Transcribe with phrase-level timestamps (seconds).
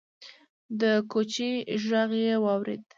[0.79, 1.51] د کوچي
[1.87, 2.81] غږ يې واورېد: